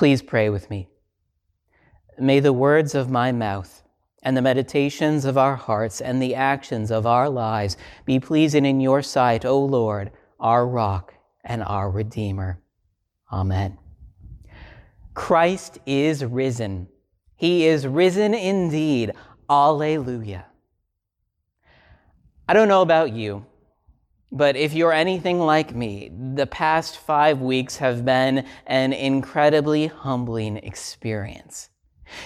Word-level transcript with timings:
Please 0.00 0.22
pray 0.22 0.48
with 0.48 0.70
me. 0.70 0.88
May 2.18 2.40
the 2.40 2.54
words 2.54 2.94
of 2.94 3.10
my 3.10 3.32
mouth 3.32 3.82
and 4.22 4.34
the 4.34 4.40
meditations 4.40 5.26
of 5.26 5.36
our 5.36 5.56
hearts 5.56 6.00
and 6.00 6.22
the 6.22 6.34
actions 6.34 6.90
of 6.90 7.04
our 7.04 7.28
lives 7.28 7.76
be 8.06 8.18
pleasing 8.18 8.64
in 8.64 8.80
your 8.80 9.02
sight, 9.02 9.44
O 9.44 9.62
Lord, 9.62 10.10
our 10.38 10.66
rock 10.66 11.12
and 11.44 11.62
our 11.62 11.90
Redeemer. 11.90 12.62
Amen. 13.30 13.76
Christ 15.12 15.76
is 15.84 16.24
risen. 16.24 16.88
He 17.36 17.66
is 17.66 17.86
risen 17.86 18.32
indeed. 18.32 19.12
Alleluia. 19.50 20.46
I 22.48 22.54
don't 22.54 22.68
know 22.68 22.80
about 22.80 23.12
you, 23.12 23.44
but 24.32 24.56
if 24.56 24.72
you're 24.72 24.92
anything 24.92 25.40
like 25.40 25.74
me, 25.74 26.10
the 26.34 26.46
past 26.46 26.98
five 26.98 27.40
weeks 27.40 27.76
have 27.78 28.04
been 28.04 28.46
an 28.66 28.92
incredibly 28.92 29.88
humbling 29.88 30.56
experience. 30.58 31.70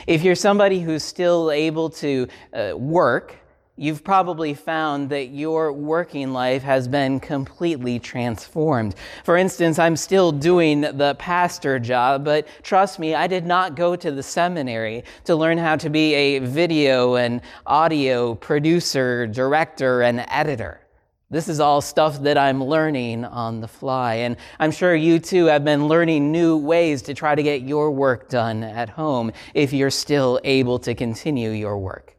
If 0.06 0.22
you're 0.22 0.34
somebody 0.34 0.80
who's 0.80 1.02
still 1.02 1.50
able 1.50 1.90
to 1.90 2.28
uh, 2.52 2.72
work, 2.76 3.36
you've 3.76 4.04
probably 4.04 4.54
found 4.54 5.10
that 5.10 5.30
your 5.30 5.72
working 5.72 6.32
life 6.32 6.62
has 6.62 6.86
been 6.86 7.18
completely 7.18 7.98
transformed. 7.98 8.94
For 9.24 9.36
instance, 9.36 9.78
I'm 9.78 9.96
still 9.96 10.30
doing 10.30 10.82
the 10.82 11.16
pastor 11.18 11.78
job, 11.78 12.24
but 12.24 12.46
trust 12.62 12.98
me, 12.98 13.14
I 13.14 13.26
did 13.26 13.46
not 13.46 13.74
go 13.74 13.96
to 13.96 14.12
the 14.12 14.22
seminary 14.22 15.04
to 15.24 15.34
learn 15.34 15.58
how 15.58 15.76
to 15.76 15.90
be 15.90 16.14
a 16.14 16.38
video 16.38 17.16
and 17.16 17.40
audio 17.66 18.34
producer, 18.34 19.26
director, 19.26 20.02
and 20.02 20.24
editor. 20.28 20.83
This 21.30 21.48
is 21.48 21.58
all 21.58 21.80
stuff 21.80 22.22
that 22.22 22.38
I'm 22.38 22.62
learning 22.62 23.24
on 23.24 23.60
the 23.60 23.68
fly. 23.68 24.16
And 24.16 24.36
I'm 24.60 24.70
sure 24.70 24.94
you 24.94 25.18
too 25.18 25.46
have 25.46 25.64
been 25.64 25.88
learning 25.88 26.30
new 26.30 26.56
ways 26.56 27.02
to 27.02 27.14
try 27.14 27.34
to 27.34 27.42
get 27.42 27.62
your 27.62 27.90
work 27.90 28.28
done 28.28 28.62
at 28.62 28.90
home 28.90 29.32
if 29.54 29.72
you're 29.72 29.90
still 29.90 30.40
able 30.44 30.78
to 30.80 30.94
continue 30.94 31.50
your 31.50 31.78
work. 31.78 32.16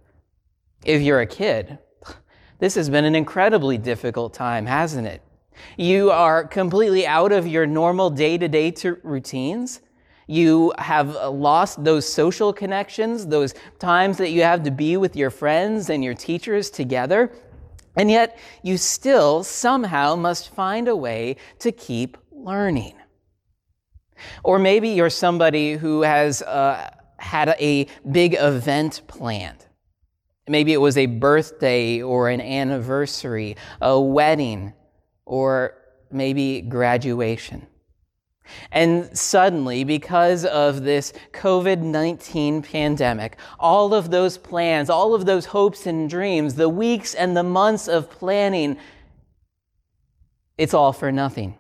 If 0.84 1.02
you're 1.02 1.22
a 1.22 1.28
kid, 1.28 1.78
this 2.60 2.76
has 2.76 2.90
been 2.90 3.06
an 3.06 3.16
incredibly 3.16 3.78
difficult 3.78 4.34
time, 4.34 4.66
hasn't 4.66 5.08
it? 5.08 5.22
You 5.78 6.12
are 6.12 6.44
completely 6.44 7.08
out 7.08 7.32
of 7.32 7.48
your 7.48 7.66
normal 7.66 8.10
day 8.10 8.38
to 8.38 8.48
day 8.48 8.74
routines. 9.04 9.82
You 10.28 10.74
have 10.80 11.16
lost 11.16 11.84
those 11.84 12.12
social 12.12 12.52
connections, 12.52 13.28
those 13.28 13.54
times 13.78 14.18
that 14.18 14.32
you 14.32 14.42
have 14.42 14.64
to 14.64 14.72
be 14.72 14.98
with 14.98 15.16
your 15.16 15.30
friends 15.30 15.90
and 15.90 16.04
your 16.04 16.16
teachers 16.16 16.70
together. 16.70 17.32
And 17.96 18.12
yet, 18.12 18.38
you 18.62 18.78
still 18.78 19.44
somehow 19.44 20.16
must 20.16 20.54
find 20.54 20.88
a 20.88 20.96
way 20.96 21.38
to 21.60 21.72
keep 21.72 22.18
learning. 22.32 22.96
Or 24.44 24.60
maybe 24.60 24.90
you're 24.90 25.10
somebody 25.10 25.74
who 25.74 26.02
has 26.02 26.42
uh, 26.42 26.90
had 27.18 27.50
a 27.60 27.88
big 28.10 28.36
event 28.38 29.02
planned. 29.08 29.66
Maybe 30.48 30.74
it 30.74 30.82
was 30.82 30.98
a 30.98 31.08
birthday 31.08 32.02
or 32.02 32.30
an 32.30 32.40
anniversary, 32.40 33.56
a 33.82 34.00
wedding, 34.00 34.74
or 35.26 35.76
maybe 36.12 36.62
graduation. 36.62 37.66
And 38.72 39.16
suddenly, 39.18 39.84
because 39.84 40.46
of 40.46 40.84
this 40.84 41.14
COVID 41.34 41.82
19 41.82 42.62
pandemic, 42.62 43.38
all 43.60 43.94
of 43.94 44.12
those 44.12 44.38
plans, 44.38 44.90
all 44.90 45.14
of 45.14 45.26
those 45.26 45.46
hopes 45.46 45.86
and 45.86 46.10
dreams, 46.10 46.56
the 46.56 46.70
weeks 46.70 47.14
and 47.14 47.36
the 47.36 47.44
months 47.44 47.88
of 47.88 48.10
planning, 48.10 48.78
it's 50.58 50.74
all 50.74 50.94
for 50.94 51.12
nothing. 51.12 51.58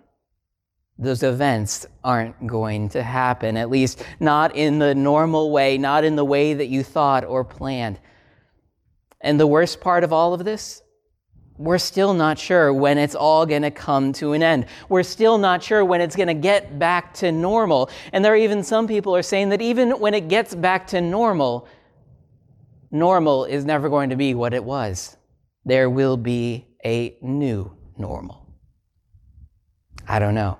Those 0.97 1.23
events 1.23 1.85
aren't 2.03 2.47
going 2.47 2.89
to 2.89 3.03
happen, 3.03 3.57
at 3.57 3.69
least 3.69 4.01
not 4.19 4.55
in 4.55 4.79
the 4.79 4.95
normal 4.95 5.51
way, 5.51 5.77
not 5.77 6.05
in 6.05 6.15
the 6.15 6.23
way 6.23 6.53
that 6.53 6.67
you 6.67 6.83
thought 6.83 7.25
or 7.25 7.43
planned. 7.43 7.99
And 9.19 9.39
the 9.39 9.47
worst 9.47 9.81
part 9.81 10.03
of 10.03 10.13
all 10.13 10.33
of 10.33 10.45
this 10.45 10.81
we're 11.57 11.77
still 11.77 12.13
not 12.13 12.37
sure 12.37 12.73
when 12.73 12.97
it's 12.97 13.15
all 13.15 13.45
going 13.45 13.61
to 13.61 13.71
come 13.71 14.11
to 14.13 14.33
an 14.33 14.43
end. 14.43 14.65
We're 14.89 15.03
still 15.03 15.37
not 15.37 15.63
sure 15.63 15.85
when 15.85 16.01
it's 16.01 16.15
going 16.15 16.27
to 16.27 16.33
get 16.33 16.77
back 16.77 17.13
to 17.15 17.31
normal. 17.31 17.89
And 18.11 18.23
there 18.25 18.33
are 18.33 18.37
even 18.37 18.63
some 18.63 18.87
people 18.87 19.15
are 19.15 19.23
saying 19.23 19.49
that 19.49 19.61
even 19.61 19.91
when 19.99 20.13
it 20.13 20.27
gets 20.27 20.53
back 20.53 20.87
to 20.87 21.01
normal, 21.01 21.67
normal 22.91 23.45
is 23.45 23.63
never 23.63 23.89
going 23.89 24.09
to 24.09 24.15
be 24.15 24.33
what 24.33 24.53
it 24.53 24.63
was. 24.63 25.15
There 25.63 25.89
will 25.89 26.17
be 26.17 26.67
a 26.83 27.17
new 27.21 27.71
normal. 27.97 28.45
I 30.07 30.19
don't 30.19 30.35
know. 30.35 30.59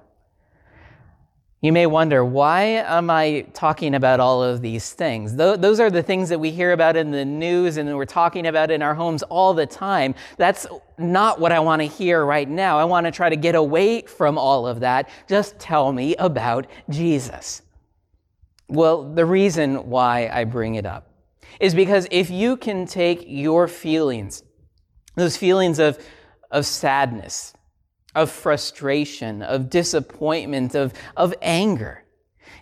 You 1.66 1.74
may 1.74 1.88
wonder, 1.88 2.24
why 2.24 2.62
am 2.62 3.10
I 3.10 3.48
talking 3.54 3.96
about 3.96 4.20
all 4.20 4.44
of 4.44 4.62
these 4.62 4.94
things? 4.94 5.36
Those 5.36 5.80
are 5.80 5.90
the 5.90 6.04
things 6.04 6.30
that 6.30 6.40
we 6.40 6.52
hear 6.52 6.74
about 6.74 6.96
in 6.96 7.10
the 7.10 7.26
news 7.26 7.78
and 7.78 7.98
we're 7.98 8.06
talking 8.06 8.46
about 8.46 8.70
in 8.70 8.84
our 8.84 8.94
homes 8.94 9.24
all 9.24 9.56
the 9.56 9.66
time. 9.66 10.14
That's 10.38 10.68
not 11.00 11.40
what 11.40 11.52
I 11.52 11.60
want 11.62 11.82
to 11.82 11.88
hear 11.88 12.24
right 12.24 12.48
now. 12.48 12.78
I 12.78 12.84
want 12.84 13.08
to 13.08 13.12
try 13.12 13.30
to 13.30 13.36
get 13.36 13.56
away 13.56 14.04
from 14.04 14.38
all 14.38 14.68
of 14.68 14.82
that. 14.82 15.10
Just 15.28 15.58
tell 15.58 15.92
me 15.92 16.16
about 16.18 16.68
Jesus. 16.92 17.64
Well, 18.68 19.16
the 19.16 19.26
reason 19.26 19.90
why 19.90 20.30
I 20.32 20.44
bring 20.44 20.76
it 20.76 20.86
up 20.86 21.10
is 21.60 21.74
because 21.74 22.08
if 22.12 22.30
you 22.30 22.58
can 22.58 22.86
take 22.86 23.24
your 23.26 23.68
feelings, 23.68 24.44
those 25.16 25.36
feelings 25.36 25.80
of, 25.80 25.98
of 26.52 26.68
sadness, 26.68 27.56
of 28.16 28.32
frustration, 28.32 29.42
of 29.42 29.70
disappointment, 29.70 30.74
of, 30.74 30.94
of 31.16 31.34
anger. 31.42 32.04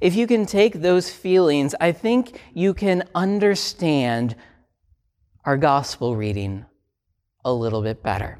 If 0.02 0.16
you 0.16 0.28
can 0.28 0.46
take 0.46 0.82
those 0.82 1.10
feelings, 1.10 1.76
I 1.80 1.92
think 1.92 2.42
you 2.54 2.74
can 2.74 3.04
understand 3.16 4.36
our 5.46 5.56
gospel 5.56 6.16
reading 6.16 6.66
a 7.46 7.54
little 7.54 7.82
bit 7.82 8.02
better. 8.02 8.40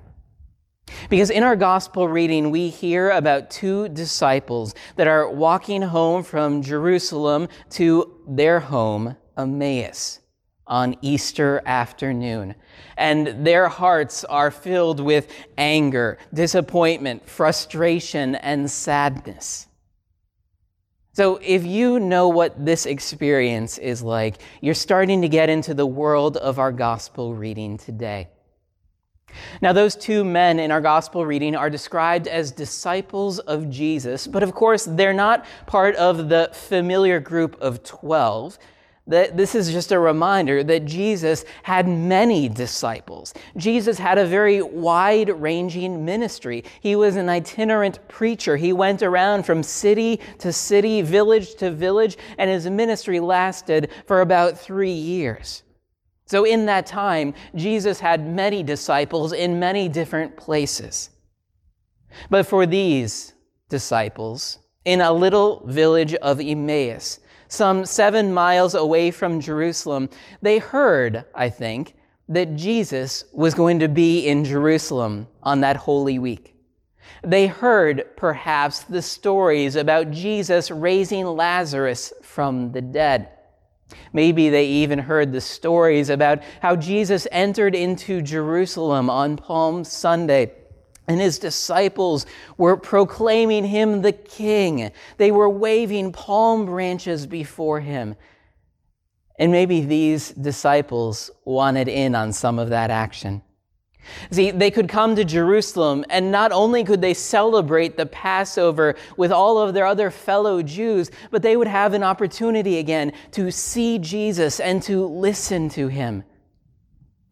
Because 1.10 1.30
in 1.30 1.44
our 1.44 1.56
gospel 1.56 2.08
reading, 2.08 2.52
we 2.52 2.70
hear 2.70 3.12
about 3.12 3.50
two 3.50 3.88
disciples 3.90 4.76
that 4.98 5.08
are 5.08 5.30
walking 5.30 5.82
home 5.82 6.24
from 6.24 6.62
Jerusalem 6.62 7.48
to 7.72 8.20
their 8.28 8.60
home, 8.60 9.16
Emmaus 9.38 10.20
on 10.68 10.96
Easter 11.02 11.62
afternoon. 11.66 12.56
And 12.98 13.46
their 13.46 13.68
hearts 13.68 14.24
are 14.24 14.52
filled 14.52 15.00
with 15.00 15.28
anger, 15.58 16.18
disappointment, 16.34 17.28
frustration, 17.28 18.36
and 18.36 18.70
sadness. 18.70 19.68
So, 21.16 21.40
if 21.44 21.64
you 21.64 22.00
know 22.00 22.30
what 22.30 22.66
this 22.66 22.88
experience 22.88 23.78
is 23.78 24.02
like, 24.02 24.42
you're 24.62 24.74
starting 24.74 25.22
to 25.22 25.30
get 25.30 25.48
into 25.48 25.76
the 25.76 25.86
world 25.86 26.38
of 26.38 26.58
our 26.58 26.72
gospel 26.72 27.36
reading 27.36 27.78
today. 27.78 28.30
Now, 29.62 29.74
those 29.74 29.96
two 29.96 30.24
men 30.24 30.60
in 30.60 30.72
our 30.72 30.82
gospel 30.82 31.26
reading 31.26 31.56
are 31.56 31.70
described 31.70 32.28
as 32.28 32.52
disciples 32.52 33.40
of 33.40 33.70
Jesus, 33.70 34.26
but 34.26 34.44
of 34.44 34.54
course, 34.54 34.86
they're 34.86 35.14
not 35.14 35.46
part 35.66 35.96
of 35.96 36.30
the 36.30 36.50
familiar 36.54 37.20
group 37.20 37.60
of 37.62 37.84
12 37.84 38.58
that 39.08 39.36
this 39.36 39.54
is 39.54 39.72
just 39.72 39.92
a 39.92 40.00
reminder 40.00 40.64
that 40.64 40.86
Jesus 40.86 41.44
had 41.64 41.88
many 41.88 42.48
disciples. 42.48 43.34
Jesus 43.58 43.98
had 43.98 44.18
a 44.18 44.26
very 44.26 44.62
wide 44.62 45.30
ranging 45.30 46.06
ministry. 46.06 46.64
He 46.80 46.96
was 46.96 47.18
an 47.18 47.28
itinerant 47.28 48.08
preacher. 48.08 48.56
He 48.56 48.72
went 48.72 49.04
around 49.04 49.46
from 49.46 49.62
city 49.62 50.22
to 50.40 50.54
city, 50.54 51.02
village 51.02 51.56
to 51.56 51.70
village, 51.70 52.18
and 52.38 52.50
his 52.50 52.70
ministry 52.70 53.20
lasted 53.20 53.92
for 54.08 54.22
about 54.22 54.58
three 54.58 54.92
years. 54.92 55.64
So, 56.26 56.46
in 56.46 56.66
that 56.68 56.86
time, 56.86 57.34
Jesus 57.54 58.00
had 58.00 58.26
many 58.26 58.64
disciples 58.64 59.34
in 59.34 59.60
many 59.60 59.90
different 59.90 60.38
places. 60.38 61.10
But 62.30 62.48
for 62.48 62.66
these 62.66 63.34
disciples, 63.68 64.60
in 64.86 65.02
a 65.02 65.12
little 65.12 65.62
village 65.66 66.14
of 66.16 66.40
Emmaus, 66.40 67.20
some 67.54 67.86
seven 67.86 68.34
miles 68.34 68.74
away 68.74 69.12
from 69.12 69.40
Jerusalem, 69.40 70.10
they 70.42 70.58
heard, 70.58 71.24
I 71.36 71.50
think, 71.50 71.96
that 72.28 72.56
Jesus 72.56 73.26
was 73.32 73.54
going 73.54 73.80
to 73.80 73.88
be 73.88 74.26
in 74.28 74.44
Jerusalem 74.44 75.28
on 75.44 75.62
that 75.62 75.76
Holy 75.76 76.18
Week. 76.18 76.56
They 77.24 77.48
heard, 77.48 78.06
perhaps, 78.18 78.84
the 78.84 79.02
stories 79.02 79.76
about 79.76 80.12
Jesus 80.12 80.72
raising 80.72 81.26
Lazarus 81.26 82.12
from 82.24 82.72
the 82.72 82.82
dead. 82.82 83.30
Maybe 84.14 84.50
they 84.50 84.66
even 84.66 85.00
heard 85.00 85.32
the 85.32 85.42
stories 85.42 86.10
about 86.10 86.42
how 86.62 86.76
Jesus 86.76 87.28
entered 87.32 87.76
into 87.76 88.22
Jerusalem 88.22 89.10
on 89.10 89.38
Palm 89.38 89.84
Sunday 89.84 90.54
and 91.08 91.20
his 91.20 91.40
disciples 91.40 92.26
were 92.58 92.78
proclaiming 92.78 93.66
him 93.66 94.02
the 94.02 94.14
king. 94.14 94.92
They 95.18 95.32
were 95.32 95.50
waving 95.50 96.12
palm 96.14 96.66
branches 96.66 97.28
before 97.28 97.82
him. 97.82 98.16
And 99.38 99.52
maybe 99.52 99.82
these 99.82 100.30
disciples 100.30 101.32
wanted 101.44 101.88
in 101.88 102.16
on 102.16 102.34
some 102.34 102.60
of 102.60 102.70
that 102.70 102.92
action. 102.92 103.42
See, 104.32 104.52
they 104.52 104.70
could 104.70 104.90
come 104.90 105.16
to 105.16 105.24
Jerusalem, 105.24 106.04
and 106.10 106.32
not 106.32 106.52
only 106.52 106.84
could 106.84 107.02
they 107.02 107.14
celebrate 107.14 107.96
the 107.96 108.06
Passover 108.06 108.96
with 109.16 109.32
all 109.32 109.58
of 109.60 109.74
their 109.74 109.86
other 109.86 110.12
fellow 110.12 110.62
Jews, 110.62 111.10
but 111.32 111.42
they 111.42 111.56
would 111.56 111.68
have 111.68 111.94
an 111.94 112.04
opportunity 112.04 112.80
again 112.80 113.14
to 113.32 113.50
see 113.50 114.00
Jesus 114.00 114.60
and 114.60 114.84
to 114.84 115.06
listen 115.06 115.70
to 115.70 115.88
him. 115.88 116.24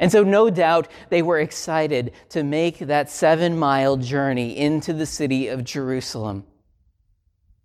And 0.01 0.11
so, 0.11 0.23
no 0.23 0.49
doubt, 0.49 0.87
they 1.09 1.21
were 1.21 1.39
excited 1.39 2.11
to 2.29 2.43
make 2.43 2.79
that 2.79 3.09
seven 3.09 3.57
mile 3.57 3.97
journey 3.97 4.57
into 4.57 4.93
the 4.93 5.05
city 5.05 5.47
of 5.47 5.63
Jerusalem. 5.63 6.43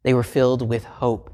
They 0.02 0.12
were 0.12 0.22
filled 0.22 0.68
with 0.68 0.84
hope. 0.84 1.32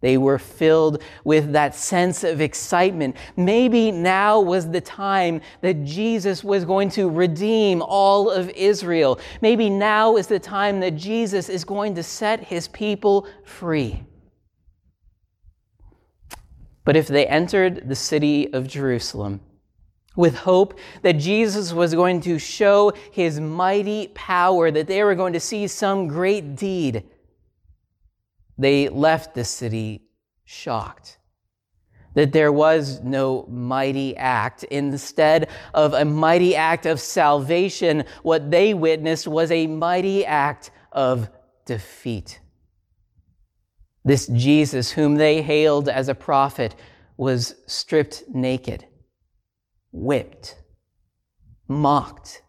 They 0.00 0.16
were 0.16 0.38
filled 0.38 1.02
with 1.22 1.52
that 1.52 1.74
sense 1.74 2.24
of 2.24 2.40
excitement. 2.40 3.16
Maybe 3.36 3.92
now 3.92 4.40
was 4.40 4.70
the 4.70 4.80
time 4.80 5.42
that 5.60 5.84
Jesus 5.84 6.42
was 6.42 6.64
going 6.64 6.88
to 6.90 7.10
redeem 7.10 7.82
all 7.82 8.30
of 8.30 8.48
Israel. 8.50 9.20
Maybe 9.42 9.68
now 9.68 10.16
is 10.16 10.28
the 10.28 10.40
time 10.40 10.80
that 10.80 10.96
Jesus 10.96 11.50
is 11.50 11.62
going 11.62 11.94
to 11.96 12.02
set 12.02 12.42
his 12.42 12.68
people 12.68 13.28
free. 13.44 14.02
But 16.84 16.96
if 16.96 17.06
they 17.06 17.26
entered 17.26 17.88
the 17.88 17.94
city 17.94 18.52
of 18.52 18.66
Jerusalem, 18.66 19.40
with 20.16 20.34
hope 20.34 20.78
that 21.02 21.14
Jesus 21.14 21.72
was 21.72 21.94
going 21.94 22.20
to 22.22 22.38
show 22.38 22.92
his 23.10 23.40
mighty 23.40 24.08
power, 24.08 24.70
that 24.70 24.86
they 24.86 25.02
were 25.02 25.14
going 25.14 25.32
to 25.32 25.40
see 25.40 25.66
some 25.66 26.06
great 26.06 26.56
deed. 26.56 27.04
They 28.58 28.88
left 28.88 29.34
the 29.34 29.44
city 29.44 30.02
shocked 30.44 31.18
that 32.14 32.32
there 32.32 32.52
was 32.52 33.00
no 33.00 33.46
mighty 33.48 34.14
act. 34.16 34.64
Instead 34.64 35.48
of 35.72 35.94
a 35.94 36.04
mighty 36.04 36.54
act 36.54 36.84
of 36.84 37.00
salvation, 37.00 38.04
what 38.22 38.50
they 38.50 38.74
witnessed 38.74 39.26
was 39.26 39.50
a 39.50 39.66
mighty 39.66 40.24
act 40.26 40.70
of 40.92 41.30
defeat. 41.64 42.38
This 44.04 44.26
Jesus, 44.26 44.90
whom 44.90 45.14
they 45.14 45.40
hailed 45.40 45.88
as 45.88 46.08
a 46.08 46.14
prophet, 46.14 46.74
was 47.16 47.54
stripped 47.66 48.24
naked 48.28 48.84
whipped, 49.92 50.56
mocked, 51.68 52.42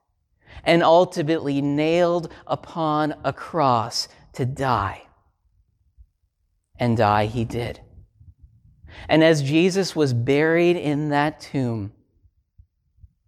and 0.63 0.81
ultimately 0.81 1.61
nailed 1.61 2.31
upon 2.47 3.15
a 3.23 3.33
cross 3.33 4.07
to 4.33 4.45
die. 4.45 5.03
And 6.79 6.97
die 6.97 7.25
he 7.25 7.45
did. 7.45 7.81
And 9.09 9.23
as 9.23 9.43
Jesus 9.43 9.95
was 9.95 10.13
buried 10.13 10.77
in 10.77 11.09
that 11.09 11.39
tomb, 11.39 11.91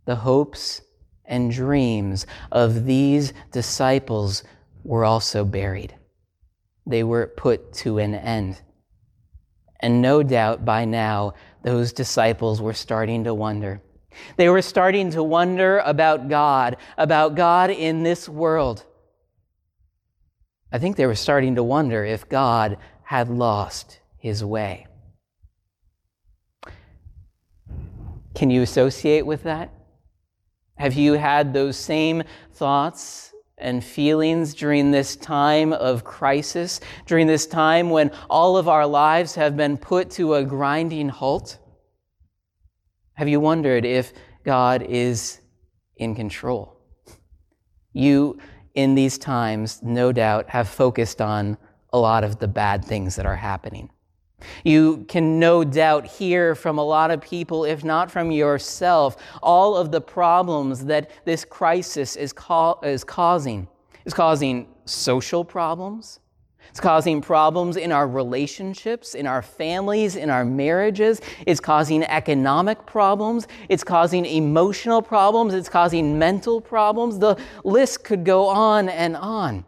the 0.05 0.15
hopes 0.15 0.81
and 1.25 1.51
dreams 1.51 2.25
of 2.51 2.85
these 2.85 3.33
disciples 3.51 4.43
were 4.83 5.03
also 5.03 5.43
buried. 5.43 5.95
They 6.85 7.03
were 7.03 7.27
put 7.27 7.73
to 7.73 7.97
an 7.97 8.13
end. 8.13 8.61
And 9.79 10.01
no 10.01 10.23
doubt 10.23 10.63
by 10.63 10.85
now, 10.85 11.33
those 11.63 11.91
disciples 11.91 12.61
were 12.61 12.73
starting 12.73 13.23
to 13.23 13.33
wonder 13.33 13.81
they 14.37 14.49
were 14.49 14.61
starting 14.61 15.11
to 15.11 15.23
wonder 15.23 15.79
about 15.79 16.29
God, 16.29 16.77
about 16.97 17.35
God 17.35 17.69
in 17.69 18.03
this 18.03 18.27
world. 18.29 18.83
I 20.71 20.79
think 20.79 20.95
they 20.95 21.05
were 21.05 21.15
starting 21.15 21.55
to 21.55 21.63
wonder 21.63 22.03
if 22.03 22.27
God 22.27 22.77
had 23.03 23.29
lost 23.29 23.99
his 24.17 24.43
way. 24.43 24.87
Can 28.33 28.49
you 28.49 28.61
associate 28.61 29.25
with 29.25 29.43
that? 29.43 29.71
Have 30.77 30.93
you 30.93 31.13
had 31.13 31.53
those 31.53 31.77
same 31.77 32.23
thoughts 32.53 33.33
and 33.57 33.81
feelings 33.81 34.53
during 34.53 34.91
this 34.91 35.15
time 35.15 35.71
of 35.71 36.03
crisis, 36.03 36.81
during 37.05 37.27
this 37.27 37.47
time 37.47 37.89
when 37.89 38.11
all 38.29 38.57
of 38.57 38.67
our 38.67 38.85
lives 38.85 39.35
have 39.35 39.55
been 39.55 39.77
put 39.77 40.09
to 40.11 40.33
a 40.33 40.43
grinding 40.43 41.07
halt? 41.07 41.57
Have 43.15 43.27
you 43.27 43.39
wondered 43.39 43.85
if 43.85 44.13
God 44.43 44.83
is 44.83 45.39
in 45.97 46.15
control? 46.15 46.77
You, 47.93 48.37
in 48.73 48.93
these 48.93 49.17
times, 49.17 49.81
no 49.81 50.11
doubt, 50.11 50.49
have 50.49 50.67
focused 50.67 51.21
on 51.21 51.57
a 51.93 51.97
lot 51.97 52.25
of 52.25 52.39
the 52.39 52.47
bad 52.47 52.83
things 52.83 53.15
that 53.15 53.25
are 53.25 53.37
happening. 53.37 53.89
You 54.65 55.05
can 55.07 55.39
no 55.39 55.63
doubt 55.63 56.05
hear 56.05 56.55
from 56.55 56.77
a 56.77 56.83
lot 56.83 57.09
of 57.09 57.21
people, 57.21 57.63
if 57.63 57.85
not 57.85 58.11
from 58.11 58.31
yourself, 58.31 59.15
all 59.41 59.77
of 59.77 59.91
the 59.91 60.01
problems 60.01 60.83
that 60.85 61.09
this 61.23 61.45
crisis 61.45 62.17
is, 62.17 62.33
ca- 62.33 62.79
is 62.81 63.05
causing. 63.05 63.67
It's 64.03 64.13
causing 64.13 64.67
social 64.83 65.45
problems, 65.45 66.19
it's 66.69 66.79
causing 66.79 67.21
problems 67.21 67.77
in 67.77 67.91
our 67.91 68.07
relationships, 68.07 69.15
in 69.15 69.27
our 69.27 69.41
families, 69.41 70.15
in 70.15 70.29
our 70.29 70.43
marriages. 70.43 71.21
It's 71.45 71.59
causing 71.59 72.03
economic 72.03 72.85
problems. 72.85 73.47
It's 73.69 73.83
causing 73.83 74.25
emotional 74.25 75.01
problems. 75.01 75.53
It's 75.53 75.69
causing 75.69 76.19
mental 76.19 76.59
problems. 76.59 77.19
The 77.19 77.37
list 77.63 78.03
could 78.03 78.25
go 78.25 78.47
on 78.47 78.89
and 78.89 79.15
on. 79.15 79.65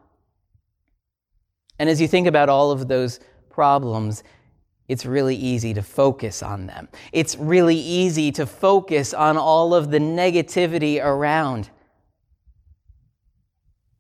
And 1.79 1.89
as 1.89 2.01
you 2.01 2.07
think 2.07 2.27
about 2.27 2.49
all 2.49 2.71
of 2.71 2.87
those 2.87 3.19
problems, 3.49 4.23
it's 4.87 5.05
really 5.05 5.35
easy 5.35 5.73
to 5.73 5.81
focus 5.81 6.41
on 6.41 6.67
them. 6.67 6.87
It's 7.11 7.35
really 7.35 7.75
easy 7.75 8.31
to 8.33 8.45
focus 8.45 9.13
on 9.13 9.37
all 9.37 9.73
of 9.73 9.91
the 9.91 9.99
negativity 9.99 11.03
around. 11.03 11.69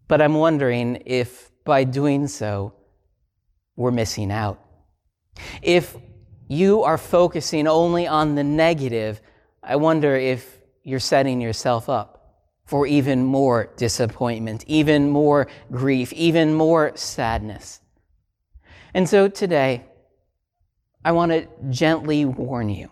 But 0.07 0.21
I'm 0.21 0.35
wondering 0.35 1.03
if 1.05 1.51
by 1.65 1.83
doing 1.83 2.27
so, 2.27 2.73
we're 3.77 3.91
missing 3.91 4.29
out. 4.31 4.61
If 5.61 5.95
you 6.49 6.83
are 6.83 6.97
focusing 6.97 7.67
only 7.67 8.07
on 8.07 8.35
the 8.35 8.43
negative, 8.43 9.21
I 9.63 9.77
wonder 9.77 10.15
if 10.17 10.59
you're 10.83 10.99
setting 10.99 11.39
yourself 11.39 11.87
up 11.87 12.13
for 12.65 12.85
even 12.85 13.23
more 13.23 13.69
disappointment, 13.77 14.65
even 14.67 15.09
more 15.09 15.47
grief, 15.71 16.11
even 16.11 16.53
more 16.53 16.91
sadness. 16.97 17.79
And 18.93 19.07
so 19.07 19.29
today, 19.29 19.85
I 21.05 21.13
want 21.13 21.31
to 21.31 21.47
gently 21.69 22.25
warn 22.25 22.67
you 22.67 22.89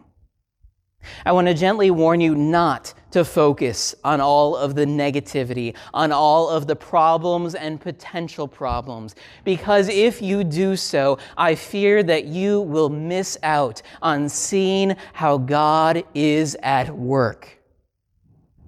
I 1.26 1.32
want 1.32 1.48
to 1.48 1.54
gently 1.54 1.92
warn 1.92 2.22
you 2.22 2.36
not 2.36 2.94
to 3.16 3.24
focus 3.24 3.96
on 4.04 4.20
all 4.20 4.58
of 4.58 4.76
the 4.76 4.84
negativity, 4.84 5.74
on 5.94 6.12
all 6.12 6.50
of 6.50 6.68
the 6.68 6.76
problems 6.76 7.56
and 7.56 7.80
potential 7.80 8.46
problems, 8.46 9.16
because 9.46 9.88
if 9.88 10.22
you 10.22 10.44
do 10.44 10.76
so, 10.76 11.18
I 11.38 11.56
fear 11.56 12.04
that 12.04 12.26
you 12.26 12.60
will 12.60 12.90
miss 12.90 13.38
out 13.42 13.82
on 14.02 14.28
seeing 14.28 14.98
how 15.14 15.38
God 15.38 16.04
is 16.14 16.58
at 16.62 16.94
work, 16.94 17.58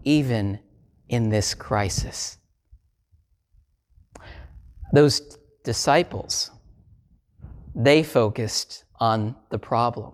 even 0.05 0.59
in 1.09 1.27
this 1.27 1.53
crisis. 1.53 2.37
Those 4.93 5.37
disciples, 5.65 6.51
they 7.75 8.01
focused 8.01 8.85
on 8.97 9.35
the 9.49 9.59
problem. 9.59 10.13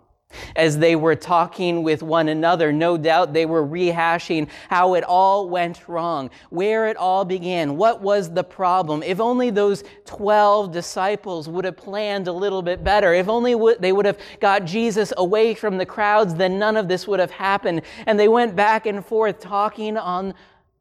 As 0.55 0.77
they 0.77 0.95
were 0.95 1.15
talking 1.15 1.83
with 1.83 2.03
one 2.03 2.29
another, 2.29 2.71
no 2.71 2.97
doubt 2.97 3.33
they 3.33 3.45
were 3.45 3.65
rehashing 3.65 4.49
how 4.69 4.93
it 4.95 5.03
all 5.03 5.49
went 5.49 5.87
wrong, 5.87 6.29
where 6.49 6.87
it 6.87 6.97
all 6.97 7.25
began, 7.25 7.77
what 7.77 8.01
was 8.01 8.31
the 8.31 8.43
problem. 8.43 9.03
If 9.03 9.19
only 9.19 9.49
those 9.49 9.83
12 10.05 10.71
disciples 10.71 11.47
would 11.47 11.65
have 11.65 11.77
planned 11.77 12.27
a 12.27 12.33
little 12.33 12.61
bit 12.61 12.83
better, 12.83 13.13
if 13.13 13.27
only 13.27 13.55
they 13.79 13.91
would 13.91 14.05
have 14.05 14.19
got 14.39 14.65
Jesus 14.65 15.13
away 15.17 15.53
from 15.53 15.77
the 15.77 15.85
crowds, 15.85 16.35
then 16.35 16.59
none 16.59 16.77
of 16.77 16.87
this 16.87 17.07
would 17.07 17.19
have 17.19 17.31
happened. 17.31 17.81
And 18.05 18.19
they 18.19 18.27
went 18.27 18.55
back 18.55 18.85
and 18.85 19.05
forth 19.05 19.39
talking 19.39 19.97
on 19.97 20.33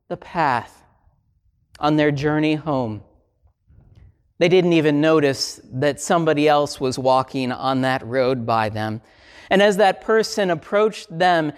the 0.08 0.16
path, 0.16 0.82
on 1.78 1.96
their 1.96 2.10
journey 2.10 2.54
home. 2.54 3.02
They 4.38 4.48
didn't 4.48 4.72
even 4.72 5.00
notice 5.00 5.60
that 5.72 6.00
somebody 6.00 6.48
else 6.48 6.80
was 6.80 6.98
walking 6.98 7.52
on 7.52 7.82
that 7.82 8.04
road 8.04 8.44
by 8.44 8.70
them. 8.70 9.00
And 9.52 9.60
as 9.60 9.76
that 9.76 10.00
person 10.00 10.48
approached 10.48 11.16
them, 11.16 11.52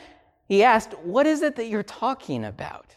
he 0.49 0.65
asked, 0.65 0.99
What 1.05 1.29
is 1.29 1.43
it 1.43 1.55
that 1.55 1.69
you're 1.69 1.85
talking 1.85 2.45
about? 2.45 2.97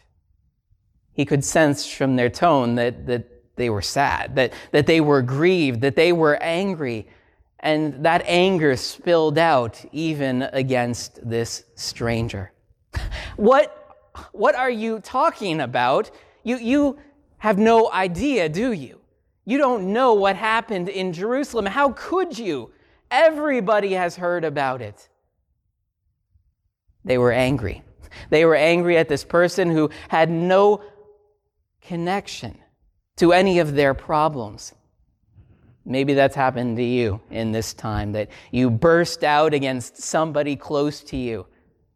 He 1.12 1.24
could 1.24 1.44
sense 1.44 1.86
from 1.86 2.16
their 2.16 2.28
tone 2.28 2.74
that, 2.74 3.06
that 3.06 3.54
they 3.54 3.70
were 3.70 3.80
sad, 3.80 4.34
that, 4.34 4.52
that 4.72 4.88
they 4.88 5.00
were 5.00 5.22
grieved, 5.22 5.82
that 5.82 5.94
they 5.94 6.12
were 6.12 6.34
angry. 6.42 7.06
And 7.60 8.04
that 8.04 8.24
anger 8.26 8.74
spilled 8.74 9.38
out 9.38 9.84
even 9.92 10.42
against 10.52 11.20
this 11.28 11.62
stranger. 11.76 12.50
what, 13.36 13.94
what 14.32 14.56
are 14.56 14.70
you 14.70 14.98
talking 14.98 15.60
about? 15.60 16.10
You, 16.42 16.56
you 16.58 16.98
have 17.36 17.56
no 17.56 17.88
idea, 17.92 18.48
do 18.48 18.72
you? 18.72 18.98
You 19.44 19.58
don't 19.58 19.92
know 19.92 20.14
what 20.14 20.34
happened 20.34 20.88
in 20.88 21.12
Jerusalem. 21.12 21.66
How 21.66 21.92
could 21.92 22.36
you? 22.36 22.72
Everybody 23.10 23.92
has 23.92 24.16
heard 24.16 24.44
about 24.44 24.82
it. 24.82 25.08
They 27.04 27.18
were 27.18 27.32
angry. 27.32 27.82
They 28.30 28.44
were 28.44 28.54
angry 28.54 28.98
at 28.98 29.08
this 29.08 29.24
person 29.24 29.70
who 29.70 29.90
had 30.08 30.30
no 30.30 30.82
connection 31.80 32.58
to 33.16 33.32
any 33.32 33.58
of 33.58 33.74
their 33.74 33.94
problems. 33.94 34.74
Maybe 35.84 36.12
that's 36.12 36.36
happened 36.36 36.76
to 36.76 36.84
you 36.84 37.20
in 37.30 37.52
this 37.52 37.72
time, 37.72 38.12
that 38.12 38.28
you 38.50 38.70
burst 38.70 39.24
out 39.24 39.54
against 39.54 39.96
somebody 39.96 40.54
close 40.54 41.00
to 41.04 41.16
you. 41.16 41.46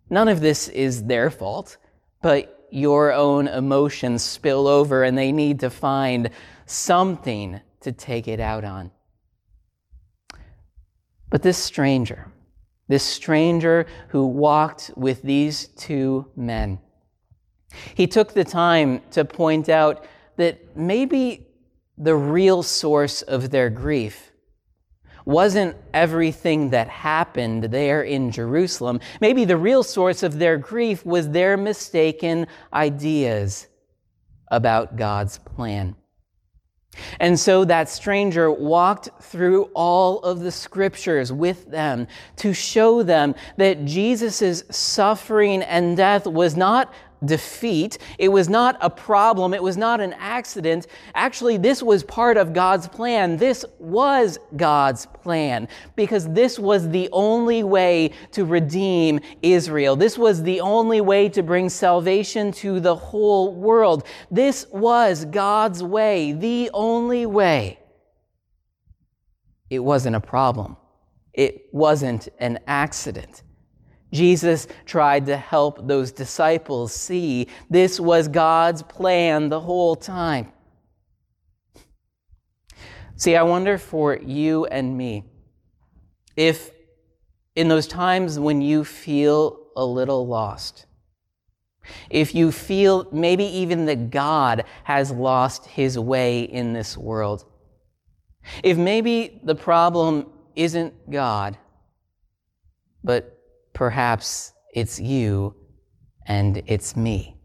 None 0.08 0.28
of 0.28 0.40
this 0.40 0.68
is 0.68 1.04
their 1.04 1.30
fault, 1.30 1.76
but 2.22 2.66
your 2.70 3.12
own 3.12 3.48
emotions 3.48 4.22
spill 4.22 4.66
over 4.66 5.04
and 5.04 5.16
they 5.16 5.30
need 5.30 5.60
to 5.60 5.68
find 5.68 6.30
something 6.64 7.60
to 7.80 7.92
take 7.92 8.28
it 8.28 8.40
out 8.40 8.64
on. 8.64 8.90
But 11.32 11.40
this 11.40 11.56
stranger, 11.56 12.30
this 12.88 13.02
stranger 13.02 13.86
who 14.08 14.26
walked 14.26 14.90
with 14.98 15.22
these 15.22 15.68
two 15.68 16.30
men, 16.36 16.78
he 17.94 18.06
took 18.06 18.34
the 18.34 18.44
time 18.44 19.00
to 19.12 19.24
point 19.24 19.70
out 19.70 20.04
that 20.36 20.76
maybe 20.76 21.46
the 21.96 22.14
real 22.14 22.62
source 22.62 23.22
of 23.22 23.48
their 23.48 23.70
grief 23.70 24.30
wasn't 25.24 25.74
everything 25.94 26.68
that 26.68 26.88
happened 26.88 27.64
there 27.64 28.02
in 28.02 28.30
Jerusalem. 28.30 29.00
Maybe 29.18 29.46
the 29.46 29.56
real 29.56 29.82
source 29.82 30.22
of 30.22 30.38
their 30.38 30.58
grief 30.58 31.06
was 31.06 31.30
their 31.30 31.56
mistaken 31.56 32.46
ideas 32.74 33.68
about 34.48 34.96
God's 34.96 35.38
plan. 35.38 35.96
And 37.20 37.38
so 37.38 37.64
that 37.64 37.88
stranger 37.88 38.50
walked 38.50 39.08
through 39.22 39.64
all 39.74 40.20
of 40.20 40.40
the 40.40 40.52
scriptures 40.52 41.32
with 41.32 41.70
them 41.70 42.06
to 42.36 42.52
show 42.52 43.02
them 43.02 43.34
that 43.56 43.84
Jesus' 43.84 44.64
suffering 44.70 45.62
and 45.62 45.96
death 45.96 46.26
was 46.26 46.56
not 46.56 46.92
defeat. 47.24 47.98
It 48.18 48.28
was 48.28 48.48
not 48.48 48.76
a 48.80 48.90
problem. 48.90 49.54
It 49.54 49.62
was 49.62 49.76
not 49.76 50.00
an 50.00 50.14
accident. 50.14 50.86
Actually, 51.14 51.56
this 51.56 51.82
was 51.82 52.02
part 52.02 52.36
of 52.36 52.52
God's 52.52 52.88
plan. 52.88 53.36
This 53.36 53.64
was 53.78 54.38
God's 54.56 55.06
plan 55.06 55.68
because 55.96 56.28
this 56.28 56.58
was 56.58 56.88
the 56.88 57.08
only 57.12 57.62
way 57.62 58.12
to 58.32 58.44
redeem 58.44 59.20
Israel. 59.42 59.96
This 59.96 60.18
was 60.18 60.42
the 60.42 60.60
only 60.60 61.00
way 61.00 61.28
to 61.30 61.42
bring 61.42 61.68
salvation 61.68 62.52
to 62.52 62.80
the 62.80 62.94
whole 62.94 63.54
world. 63.54 64.06
This 64.30 64.66
was 64.70 65.24
God's 65.26 65.82
way, 65.82 66.32
the 66.32 66.70
only 66.74 67.26
way. 67.26 67.78
It 69.70 69.78
wasn't 69.78 70.16
a 70.16 70.20
problem. 70.20 70.76
It 71.32 71.66
wasn't 71.72 72.28
an 72.38 72.58
accident. 72.66 73.41
Jesus 74.12 74.68
tried 74.84 75.26
to 75.26 75.36
help 75.36 75.86
those 75.86 76.12
disciples 76.12 76.92
see 76.92 77.48
this 77.70 77.98
was 77.98 78.28
God's 78.28 78.82
plan 78.82 79.48
the 79.48 79.60
whole 79.60 79.96
time. 79.96 80.52
See, 83.16 83.36
I 83.36 83.42
wonder 83.42 83.78
for 83.78 84.16
you 84.16 84.66
and 84.66 84.96
me 84.96 85.24
if 86.36 86.70
in 87.54 87.68
those 87.68 87.86
times 87.86 88.38
when 88.38 88.62
you 88.62 88.84
feel 88.84 89.68
a 89.76 89.84
little 89.84 90.26
lost, 90.26 90.86
if 92.10 92.34
you 92.34 92.52
feel 92.52 93.08
maybe 93.12 93.44
even 93.44 93.86
that 93.86 94.10
God 94.10 94.64
has 94.84 95.10
lost 95.10 95.66
his 95.66 95.98
way 95.98 96.42
in 96.42 96.72
this 96.72 96.96
world, 96.96 97.44
if 98.62 98.76
maybe 98.76 99.40
the 99.44 99.54
problem 99.54 100.26
isn't 100.54 101.10
God, 101.10 101.56
but 103.04 103.41
perhaps 103.72 104.52
it's 104.74 105.00
you 105.00 105.54
and 106.26 106.62
it's 106.66 106.96
me. 106.96 107.36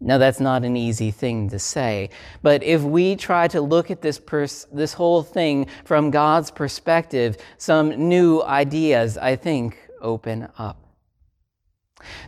Now, 0.00 0.18
that's 0.18 0.40
not 0.40 0.64
an 0.64 0.76
easy 0.76 1.10
thing 1.10 1.48
to 1.50 1.58
say, 1.58 2.10
but 2.42 2.62
if 2.62 2.82
we 2.82 3.16
try 3.16 3.48
to 3.48 3.60
look 3.60 3.90
at 3.90 4.02
this, 4.02 4.18
pers- 4.18 4.66
this 4.72 4.92
whole 4.92 5.22
thing 5.22 5.66
from 5.84 6.10
God's 6.10 6.50
perspective, 6.50 7.38
some 7.56 8.08
new 8.08 8.42
ideas, 8.42 9.16
I 9.16 9.36
think, 9.36 9.78
open 10.02 10.48
up. 10.58 10.83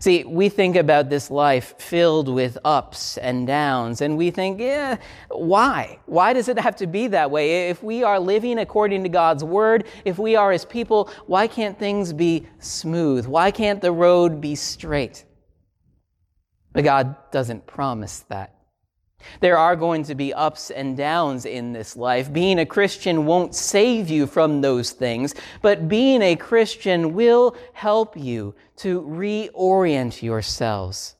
See, 0.01 0.25
we 0.25 0.49
think 0.49 0.77
about 0.77 1.11
this 1.11 1.31
life 1.31 1.75
filled 1.79 2.29
with 2.29 2.59
ups 2.65 3.19
and 3.19 3.47
downs, 3.47 4.01
and 4.01 4.17
we 4.17 4.31
think, 4.31 4.61
yeah, 4.61 4.97
why? 5.31 5.99
Why 6.07 6.33
does 6.33 6.49
it 6.49 6.59
have 6.59 6.77
to 6.77 6.87
be 6.87 7.07
that 7.09 7.31
way? 7.31 7.69
If 7.69 7.83
we 7.83 8.03
are 8.03 8.19
living 8.19 8.59
according 8.59 9.03
to 9.05 9.09
God's 9.09 9.45
word, 9.45 9.87
if 10.05 10.19
we 10.19 10.35
are 10.37 10.51
his 10.51 10.65
people, 10.65 11.11
why 11.27 11.47
can't 11.47 11.79
things 11.79 12.13
be 12.13 12.47
smooth? 12.59 13.27
Why 13.27 13.51
can't 13.51 13.81
the 13.81 13.93
road 13.93 14.41
be 14.41 14.55
straight? 14.55 15.25
But 16.73 16.85
God 16.85 17.17
doesn't 17.31 17.67
promise 17.67 18.21
that. 18.29 18.56
There 19.41 19.59
are 19.59 19.77
going 19.77 20.03
to 20.05 20.15
be 20.15 20.33
ups 20.33 20.71
and 20.71 20.97
downs 20.97 21.47
in 21.47 21.73
this 21.73 21.97
life. 21.97 22.33
Being 22.33 22.59
a 22.59 22.67
Christian 22.67 23.27
won't 23.27 23.55
save 23.55 24.09
you 24.09 24.27
from 24.27 24.61
those 24.61 24.93
things, 24.93 25.35
but 25.63 25.89
being 25.89 26.23
a 26.23 26.37
Christian 26.37 27.15
will 27.15 27.57
help 27.73 28.17
you 28.17 28.55
to 28.77 29.03
reorient 29.03 30.23
yourselves, 30.23 31.17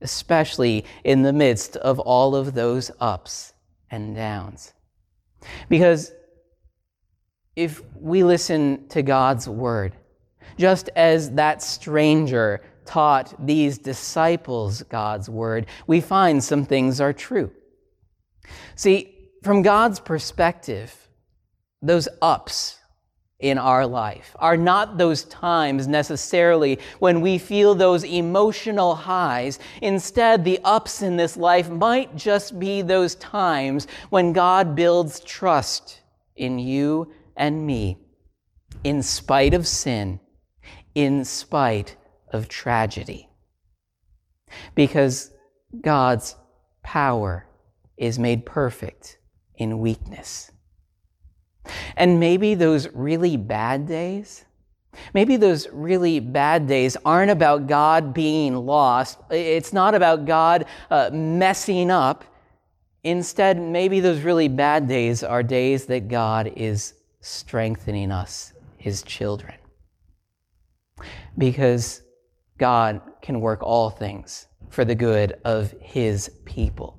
especially 0.00 0.84
in 1.02 1.22
the 1.22 1.32
midst 1.32 1.76
of 1.76 1.98
all 1.98 2.36
of 2.36 2.54
those 2.54 2.90
ups 3.00 3.52
and 3.90 4.14
downs. 4.14 4.72
Because 5.68 6.12
if 7.56 7.82
we 7.94 8.24
listen 8.24 8.88
to 8.88 9.02
God's 9.02 9.48
word, 9.48 9.94
just 10.58 10.90
as 10.96 11.30
that 11.32 11.62
stranger 11.62 12.62
taught 12.86 13.34
these 13.44 13.78
disciples 13.78 14.82
God's 14.84 15.28
word, 15.28 15.66
we 15.86 16.00
find 16.00 16.42
some 16.42 16.64
things 16.64 17.00
are 17.00 17.12
true. 17.12 17.50
See, 18.76 19.30
from 19.42 19.62
God's 19.62 20.00
perspective, 20.00 21.08
those 21.82 22.08
ups 22.22 22.78
in 23.40 23.58
our 23.58 23.86
life 23.86 24.34
are 24.38 24.56
not 24.56 24.96
those 24.96 25.24
times 25.24 25.86
necessarily 25.86 26.78
when 26.98 27.20
we 27.20 27.36
feel 27.36 27.74
those 27.74 28.04
emotional 28.04 28.94
highs. 28.94 29.58
Instead, 29.82 30.44
the 30.44 30.58
ups 30.64 31.02
in 31.02 31.16
this 31.16 31.36
life 31.36 31.68
might 31.68 32.16
just 32.16 32.58
be 32.58 32.80
those 32.80 33.16
times 33.16 33.86
when 34.08 34.32
God 34.32 34.74
builds 34.74 35.20
trust 35.20 36.00
in 36.36 36.58
you 36.58 37.12
and 37.36 37.66
me, 37.66 37.98
in 38.82 39.02
spite 39.02 39.52
of 39.52 39.66
sin, 39.66 40.20
in 40.94 41.24
spite 41.24 41.96
of 42.34 42.48
tragedy. 42.48 43.28
Because 44.74 45.30
God's 45.80 46.36
power 46.82 47.46
is 47.96 48.18
made 48.18 48.44
perfect 48.44 49.18
in 49.56 49.78
weakness. 49.78 50.50
And 51.96 52.20
maybe 52.20 52.54
those 52.54 52.88
really 52.88 53.36
bad 53.36 53.86
days, 53.86 54.44
maybe 55.14 55.36
those 55.36 55.68
really 55.72 56.20
bad 56.20 56.66
days 56.66 56.96
aren't 57.04 57.30
about 57.30 57.66
God 57.66 58.12
being 58.12 58.54
lost. 58.54 59.18
It's 59.30 59.72
not 59.72 59.94
about 59.94 60.26
God 60.26 60.66
uh, 60.90 61.10
messing 61.12 61.90
up. 61.90 62.24
Instead, 63.04 63.60
maybe 63.60 64.00
those 64.00 64.20
really 64.20 64.48
bad 64.48 64.88
days 64.88 65.22
are 65.22 65.42
days 65.42 65.86
that 65.86 66.08
God 66.08 66.52
is 66.56 66.94
strengthening 67.20 68.10
us, 68.10 68.52
His 68.76 69.02
children. 69.02 69.54
Because 71.36 72.03
God 72.58 73.00
can 73.22 73.40
work 73.40 73.62
all 73.62 73.90
things 73.90 74.46
for 74.70 74.84
the 74.84 74.94
good 74.94 75.38
of 75.44 75.74
His 75.80 76.30
people. 76.44 76.98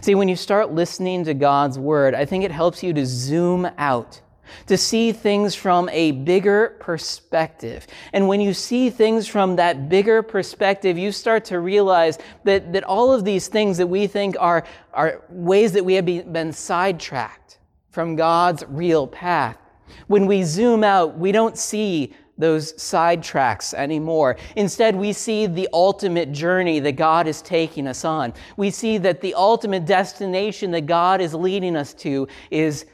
See, 0.00 0.14
when 0.14 0.28
you 0.28 0.36
start 0.36 0.72
listening 0.72 1.24
to 1.24 1.34
God's 1.34 1.78
word, 1.78 2.14
I 2.14 2.24
think 2.24 2.44
it 2.44 2.50
helps 2.50 2.82
you 2.82 2.92
to 2.92 3.06
zoom 3.06 3.68
out, 3.78 4.20
to 4.66 4.76
see 4.76 5.12
things 5.12 5.54
from 5.54 5.88
a 5.90 6.12
bigger 6.12 6.76
perspective. 6.80 7.86
And 8.12 8.28
when 8.28 8.40
you 8.40 8.54
see 8.54 8.90
things 8.90 9.26
from 9.26 9.56
that 9.56 9.88
bigger 9.88 10.22
perspective, 10.22 10.98
you 10.98 11.10
start 11.10 11.44
to 11.46 11.58
realize 11.58 12.18
that, 12.44 12.72
that 12.72 12.84
all 12.84 13.12
of 13.12 13.24
these 13.24 13.48
things 13.48 13.78
that 13.78 13.86
we 13.86 14.06
think 14.06 14.36
are, 14.38 14.64
are 14.92 15.24
ways 15.28 15.72
that 15.72 15.84
we 15.84 15.94
have 15.94 16.06
been 16.06 16.52
sidetracked 16.52 17.58
from 17.90 18.16
God's 18.16 18.64
real 18.68 19.06
path. 19.06 19.58
When 20.06 20.26
we 20.26 20.42
zoom 20.42 20.84
out, 20.84 21.18
we 21.18 21.32
don't 21.32 21.58
see 21.58 22.14
those 22.38 22.72
sidetracks 22.74 23.74
anymore. 23.74 24.36
Instead, 24.56 24.96
we 24.96 25.12
see 25.12 25.46
the 25.46 25.68
ultimate 25.72 26.32
journey 26.32 26.80
that 26.80 26.92
God 26.92 27.26
is 27.26 27.42
taking 27.42 27.86
us 27.86 28.04
on. 28.04 28.32
We 28.56 28.70
see 28.70 28.98
that 28.98 29.20
the 29.20 29.34
ultimate 29.34 29.84
destination 29.84 30.70
that 30.72 30.86
God 30.86 31.20
is 31.20 31.34
leading 31.34 31.76
us 31.76 31.94
to 31.94 32.26
is 32.50 32.86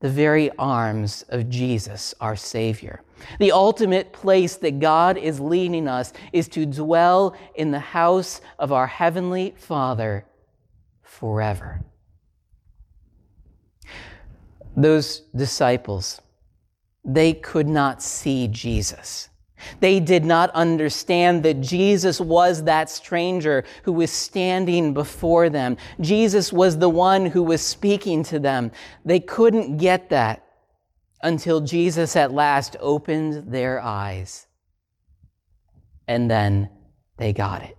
the 0.00 0.08
very 0.08 0.50
arms 0.58 1.24
of 1.28 1.48
Jesus, 1.50 2.14
our 2.20 2.34
Savior. 2.34 3.02
The 3.38 3.52
ultimate 3.52 4.12
place 4.12 4.56
that 4.56 4.80
God 4.80 5.18
is 5.18 5.38
leading 5.38 5.86
us 5.86 6.12
is 6.32 6.48
to 6.48 6.64
dwell 6.64 7.36
in 7.54 7.70
the 7.70 7.78
house 7.78 8.40
of 8.58 8.72
our 8.72 8.86
Heavenly 8.86 9.54
Father 9.58 10.24
forever. 11.02 11.82
Those 14.74 15.20
disciples, 15.36 16.22
they 17.04 17.32
could 17.32 17.68
not 17.68 18.02
see 18.02 18.48
Jesus. 18.48 19.28
They 19.80 20.00
did 20.00 20.24
not 20.24 20.50
understand 20.50 21.42
that 21.42 21.60
Jesus 21.60 22.20
was 22.20 22.64
that 22.64 22.88
stranger 22.88 23.64
who 23.82 23.92
was 23.92 24.10
standing 24.10 24.94
before 24.94 25.50
them. 25.50 25.76
Jesus 26.00 26.52
was 26.52 26.78
the 26.78 26.88
one 26.88 27.26
who 27.26 27.42
was 27.42 27.60
speaking 27.60 28.22
to 28.24 28.38
them. 28.38 28.72
They 29.04 29.20
couldn't 29.20 29.76
get 29.76 30.08
that 30.10 30.46
until 31.22 31.60
Jesus 31.60 32.16
at 32.16 32.32
last 32.32 32.76
opened 32.80 33.52
their 33.52 33.80
eyes. 33.80 34.46
And 36.08 36.30
then 36.30 36.70
they 37.18 37.32
got 37.32 37.62
it. 37.62 37.76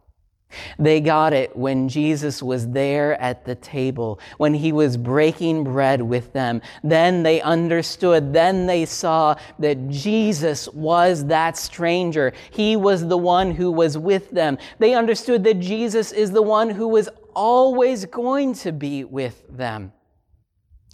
They 0.77 1.01
got 1.01 1.34
it 1.34 1.55
when 1.55 1.89
Jesus 1.89 2.41
was 2.41 2.70
there 2.70 3.20
at 3.22 3.46
the 3.46 3.55
table, 3.55 4.20
when 4.38 4.53
he 4.53 4.72
was 4.72 4.98
breaking 4.98 5.63
bread 5.63 6.01
with 6.01 6.34
them. 6.34 6.62
Then 6.84 7.24
they 7.24 7.41
understood, 7.41 8.34
then 8.34 8.65
they 8.65 8.86
saw 8.86 9.36
that 9.60 9.89
Jesus 9.89 10.67
was 10.70 11.25
that 11.25 11.58
stranger. 11.58 12.34
He 12.51 12.75
was 12.75 13.08
the 13.08 13.17
one 13.17 13.51
who 13.51 13.72
was 13.72 13.98
with 13.98 14.31
them. 14.31 14.58
They 14.79 14.93
understood 14.93 15.43
that 15.43 15.60
Jesus 15.60 16.12
is 16.12 16.31
the 16.31 16.41
one 16.41 16.70
who 16.70 16.88
was 16.88 17.10
always 17.34 18.05
going 18.05 18.53
to 18.55 18.72
be 18.72 19.03
with 19.03 19.43
them. 19.50 19.91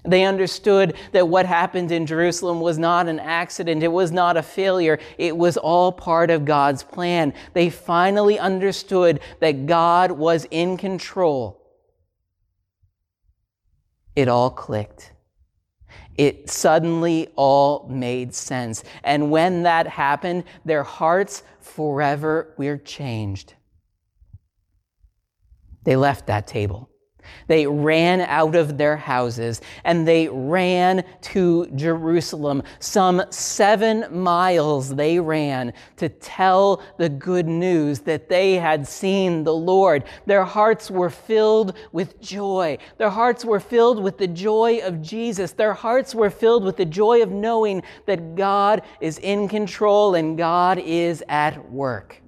They 0.06 0.24
understood 0.24 0.96
that 1.12 1.28
what 1.28 1.46
happened 1.46 1.92
in 1.92 2.06
Jerusalem 2.06 2.62
was 2.62 2.78
not 2.78 3.08
an 3.08 3.20
accident, 3.20 3.84
it 3.84 3.90
was 3.90 4.12
not 4.12 4.38
a 4.38 4.44
failure, 4.44 5.00
it 5.18 5.36
was 5.36 5.58
all 5.58 5.92
part 5.92 6.30
of 6.30 6.46
God's 6.46 6.84
plan. 6.84 7.34
They 7.54 7.70
finally 7.70 8.40
understood 8.40 9.20
that 9.40 9.66
God 9.66 10.12
was 10.12 10.46
in 10.52 10.78
control. 10.78 11.62
It 14.16 14.28
all 14.28 14.50
clicked. 14.50 15.14
It 16.16 16.50
suddenly 16.50 17.30
all 17.36 17.88
made 17.90 18.34
sense. 18.34 18.84
And 19.04 19.30
when 19.30 19.64
that 19.64 19.88
happened, 19.88 20.46
their 20.66 20.84
hearts 20.84 21.44
forever 21.60 22.54
were 22.58 22.78
changed. 22.78 23.54
They 25.84 25.96
left 25.96 26.28
that 26.28 26.48
table. 26.48 26.90
They 27.48 27.68
ran 27.68 28.22
out 28.22 28.56
of 28.56 28.78
their 28.78 28.98
houses 28.98 29.62
and 29.84 30.08
they 30.08 30.28
ran 30.28 31.04
to 31.22 31.68
Jerusalem. 31.76 32.64
Some 32.80 33.24
seven 33.30 34.06
miles 34.12 34.96
they 34.96 35.20
ran 35.20 35.74
to 35.98 36.10
tell 36.10 36.82
the 36.98 37.10
good 37.10 37.48
news 37.48 38.00
that 38.02 38.30
they 38.30 38.56
had 38.56 38.88
seen 38.88 39.44
the 39.44 39.54
Lord. 39.54 40.04
Their 40.26 40.44
hearts 40.44 40.92
were 40.92 41.10
filled 41.10 41.78
with 41.92 42.20
joy. 42.22 42.78
Their 42.98 43.10
hearts 43.10 43.46
were 43.46 43.60
filled 43.60 44.02
with 44.02 44.18
the 44.18 44.28
joy 44.28 44.80
of 44.84 45.02
Jesus. 45.02 45.52
Their 45.52 45.74
hearts 45.74 46.14
were 46.14 46.30
filled 46.30 46.64
with 46.64 46.78
the 46.78 46.86
joy 46.86 47.22
of 47.22 47.32
knowing 47.32 47.84
that 48.06 48.36
God 48.36 48.82
is 49.02 49.18
in 49.20 49.48
control 49.48 50.16
and 50.16 50.38
God 50.38 50.80
is 50.80 51.24
at 51.28 51.72
work. 51.72 52.22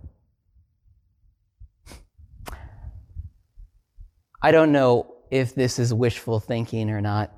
I 4.41 4.51
don't 4.51 4.72
know 4.72 5.15
if 5.29 5.53
this 5.53 5.79
is 5.79 5.93
wishful 5.93 6.39
thinking 6.39 6.89
or 6.89 7.01
not, 7.01 7.34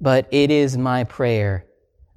but 0.00 0.26
it 0.30 0.50
is 0.50 0.78
my 0.78 1.04
prayer 1.04 1.66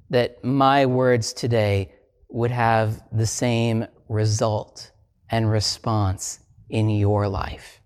that 0.08 0.42
my 0.42 0.86
words 0.86 1.34
today 1.34 1.92
would 2.30 2.50
have 2.50 3.02
the 3.12 3.26
same 3.26 3.86
result 4.08 4.90
and 5.30 5.50
response 5.50 6.40
in 6.70 6.88
your 6.88 7.28
life. 7.28 7.82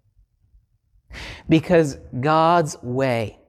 Because 1.49 1.99
God's 2.21 2.81
way, 2.81 3.41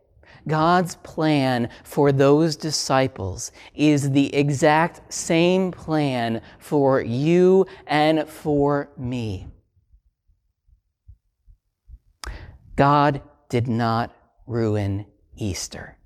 God's 0.47 0.95
plan 0.95 1.69
for 1.83 2.11
those 2.11 2.55
disciples 2.55 3.51
is 3.75 4.09
the 4.09 4.33
exact 4.35 5.13
same 5.13 5.71
plan 5.71 6.41
for 6.57 6.99
you 6.99 7.67
and 7.85 8.27
for 8.27 8.89
me. 8.97 9.52
God 12.75 13.21
did 13.49 13.67
not 13.67 14.15
ruin 14.47 15.05
Easter. 15.37 15.97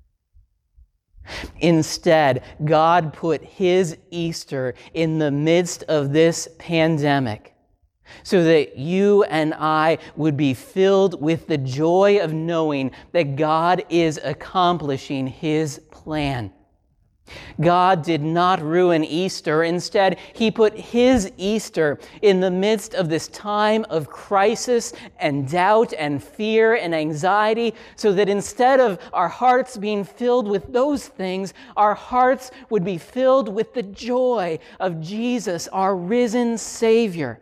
Instead, 1.59 2.43
God 2.63 3.13
put 3.13 3.43
His 3.43 3.97
Easter 4.11 4.73
in 4.93 5.19
the 5.19 5.31
midst 5.31 5.83
of 5.83 6.13
this 6.13 6.47
pandemic 6.57 7.53
so 8.23 8.43
that 8.43 8.77
you 8.77 9.23
and 9.23 9.53
I 9.53 9.97
would 10.15 10.37
be 10.37 10.53
filled 10.53 11.21
with 11.21 11.47
the 11.47 11.57
joy 11.57 12.19
of 12.19 12.33
knowing 12.33 12.91
that 13.11 13.35
God 13.35 13.83
is 13.89 14.19
accomplishing 14.23 15.27
His 15.27 15.79
plan. 15.91 16.53
God 17.59 18.03
did 18.03 18.21
not 18.21 18.61
ruin 18.61 19.03
Easter. 19.03 19.63
Instead, 19.63 20.19
He 20.33 20.51
put 20.51 20.77
His 20.77 21.31
Easter 21.37 21.99
in 22.21 22.39
the 22.39 22.51
midst 22.51 22.93
of 22.93 23.09
this 23.09 23.27
time 23.29 23.85
of 23.89 24.09
crisis 24.09 24.93
and 25.19 25.49
doubt 25.49 25.93
and 25.97 26.23
fear 26.23 26.75
and 26.75 26.93
anxiety, 26.93 27.73
so 27.95 28.13
that 28.13 28.29
instead 28.29 28.79
of 28.79 28.99
our 29.13 29.27
hearts 29.27 29.77
being 29.77 30.03
filled 30.03 30.47
with 30.47 30.71
those 30.71 31.07
things, 31.07 31.53
our 31.75 31.95
hearts 31.95 32.51
would 32.69 32.83
be 32.83 32.97
filled 32.97 33.49
with 33.49 33.73
the 33.73 33.83
joy 33.83 34.59
of 34.79 35.01
Jesus, 35.01 35.67
our 35.69 35.95
risen 35.95 36.57
Savior. 36.57 37.41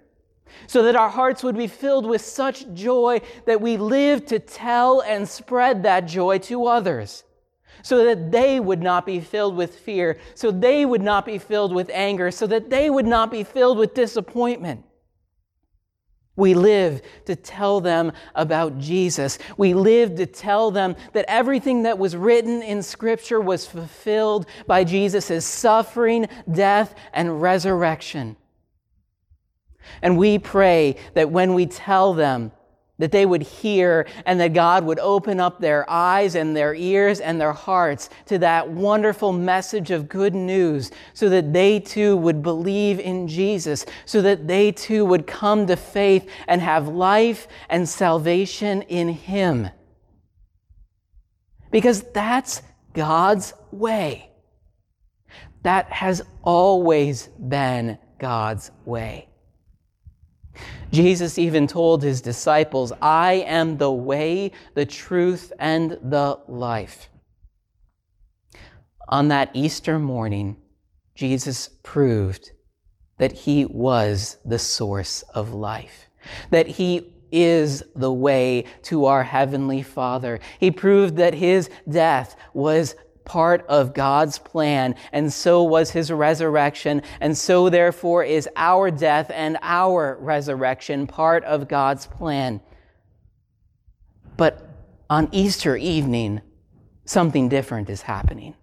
So 0.67 0.83
that 0.83 0.95
our 0.95 1.09
hearts 1.09 1.43
would 1.43 1.57
be 1.57 1.67
filled 1.67 2.05
with 2.05 2.21
such 2.21 2.73
joy 2.73 3.19
that 3.45 3.59
we 3.59 3.75
live 3.75 4.25
to 4.27 4.39
tell 4.39 5.01
and 5.01 5.27
spread 5.27 5.83
that 5.83 6.05
joy 6.05 6.37
to 6.39 6.65
others 6.65 7.25
so 7.85 8.03
that 8.03 8.31
they 8.31 8.59
would 8.59 8.81
not 8.81 9.05
be 9.05 9.19
filled 9.19 9.55
with 9.55 9.75
fear, 9.75 10.17
so 10.33 10.49
they 10.49 10.87
would 10.87 11.03
not 11.03 11.23
be 11.23 11.37
filled 11.37 11.71
with 11.71 11.87
anger, 11.93 12.31
so 12.31 12.47
that 12.47 12.71
they 12.71 12.89
would 12.89 13.05
not 13.05 13.29
be 13.29 13.43
filled 13.43 13.77
with 13.77 13.93
disappointment. 13.93 14.83
We 16.35 16.55
live 16.55 17.03
to 17.25 17.35
tell 17.35 17.81
them 17.81 18.11
about 18.33 18.79
Jesus. 18.79 19.37
We 19.55 19.75
live 19.75 20.15
to 20.15 20.25
tell 20.25 20.71
them 20.71 20.95
that 21.13 21.25
everything 21.27 21.83
that 21.83 21.99
was 21.99 22.15
written 22.15 22.63
in 22.63 22.81
Scripture 22.81 23.39
was 23.39 23.67
fulfilled 23.67 24.47
by 24.65 24.83
Jesus' 24.83 25.45
suffering, 25.45 26.27
death, 26.51 26.95
and 27.13 27.39
resurrection. 27.39 28.35
And 30.01 30.17
we 30.17 30.39
pray 30.39 30.95
that 31.13 31.29
when 31.29 31.53
we 31.53 31.67
tell 31.67 32.15
them 32.15 32.51
that 32.97 33.11
they 33.11 33.25
would 33.25 33.41
hear 33.41 34.07
and 34.25 34.39
that 34.39 34.53
God 34.53 34.85
would 34.85 34.99
open 34.99 35.39
up 35.39 35.59
their 35.59 35.89
eyes 35.89 36.35
and 36.35 36.55
their 36.55 36.73
ears 36.73 37.19
and 37.19 37.39
their 37.39 37.53
hearts 37.53 38.09
to 38.25 38.37
that 38.39 38.69
wonderful 38.69 39.33
message 39.33 39.91
of 39.91 40.07
good 40.07 40.33
news 40.33 40.91
so 41.13 41.27
that 41.29 41.51
they 41.51 41.79
too 41.79 42.15
would 42.17 42.41
believe 42.41 42.99
in 42.99 43.27
Jesus, 43.27 43.85
so 44.05 44.21
that 44.21 44.47
they 44.47 44.71
too 44.71 45.03
would 45.03 45.27
come 45.27 45.67
to 45.67 45.75
faith 45.75 46.29
and 46.47 46.61
have 46.61 46.87
life 46.87 47.47
and 47.69 47.87
salvation 47.87 48.81
in 48.83 49.09
Him. 49.09 49.69
Because 51.71 52.03
that's 52.13 52.61
God's 52.93 53.53
way. 53.71 54.29
That 55.63 55.91
has 55.91 56.21
always 56.43 57.27
been 57.27 57.97
God's 58.19 58.71
way. 58.85 59.27
Jesus 60.91 61.37
even 61.37 61.67
told 61.67 62.03
his 62.03 62.21
disciples, 62.21 62.91
I 63.01 63.43
am 63.47 63.77
the 63.77 63.91
way, 63.91 64.51
the 64.73 64.85
truth, 64.85 65.51
and 65.59 65.97
the 66.01 66.39
life. 66.47 67.09
On 69.07 69.27
that 69.27 69.51
Easter 69.53 69.99
morning, 69.99 70.57
Jesus 71.13 71.69
proved 71.83 72.51
that 73.17 73.31
he 73.31 73.65
was 73.65 74.37
the 74.43 74.59
source 74.59 75.23
of 75.33 75.53
life, 75.53 76.09
that 76.49 76.67
he 76.67 77.13
is 77.31 77.83
the 77.95 78.11
way 78.11 78.65
to 78.83 79.05
our 79.05 79.23
Heavenly 79.23 79.81
Father. 79.81 80.39
He 80.59 80.71
proved 80.71 81.17
that 81.17 81.33
his 81.33 81.69
death 81.89 82.35
was 82.53 82.95
part 83.25 83.65
of 83.67 83.93
God's 83.93 84.37
plan, 84.37 84.95
and 85.11 85.31
so 85.33 85.63
was 85.63 85.91
his 85.91 86.11
resurrection, 86.11 87.01
and 87.19 87.37
so 87.37 87.69
therefore 87.69 88.23
is 88.23 88.47
our 88.55 88.91
death 88.91 89.31
and 89.33 89.57
our 89.61 90.17
resurrection 90.21 91.07
part 91.07 91.43
of 91.43 91.67
God's 91.67 92.05
plan. 92.05 92.61
But 94.37 94.69
on 95.09 95.29
Easter 95.31 95.75
evening, 95.75 96.41
something 97.05 97.49
different 97.49 97.89
is 97.89 98.03
happening. 98.03 98.55